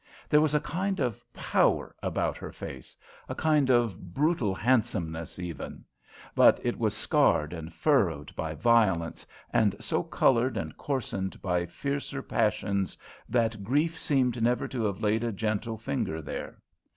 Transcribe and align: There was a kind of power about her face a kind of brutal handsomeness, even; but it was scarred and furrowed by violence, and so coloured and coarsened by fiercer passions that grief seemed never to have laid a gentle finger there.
There 0.29 0.41
was 0.41 0.55
a 0.55 0.59
kind 0.59 0.99
of 0.99 1.23
power 1.31 1.95
about 2.01 2.35
her 2.37 2.51
face 2.51 2.97
a 3.29 3.35
kind 3.35 3.69
of 3.69 4.15
brutal 4.15 4.55
handsomeness, 4.55 5.37
even; 5.37 5.85
but 6.33 6.59
it 6.65 6.79
was 6.79 6.95
scarred 6.97 7.53
and 7.53 7.71
furrowed 7.71 8.35
by 8.35 8.55
violence, 8.55 9.27
and 9.53 9.75
so 9.79 10.01
coloured 10.01 10.57
and 10.57 10.75
coarsened 10.75 11.39
by 11.43 11.67
fiercer 11.67 12.23
passions 12.23 12.97
that 13.29 13.63
grief 13.63 13.99
seemed 13.99 14.41
never 14.41 14.67
to 14.69 14.83
have 14.85 15.03
laid 15.03 15.23
a 15.23 15.31
gentle 15.31 15.77
finger 15.77 16.19
there. 16.19 16.63